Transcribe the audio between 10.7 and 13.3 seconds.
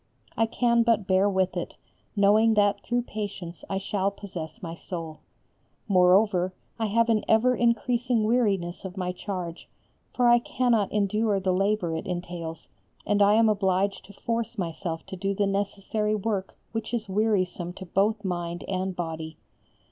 endure the labour it entails, and